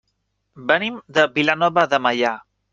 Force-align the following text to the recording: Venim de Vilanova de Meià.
Venim 0.71 0.97
de 1.19 1.27
Vilanova 1.37 1.87
de 1.95 2.03
Meià. 2.09 2.37